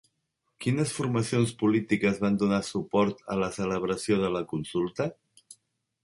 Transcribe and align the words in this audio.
Quines 0.63 0.91
formacions 0.99 1.51
polítiques 1.63 2.17
van 2.23 2.39
donar 2.43 2.59
suport 2.69 3.21
a 3.33 3.37
la 3.41 3.49
celebració 3.59 4.17
de 4.25 4.31
la 4.37 4.41
consulta? 4.55 5.07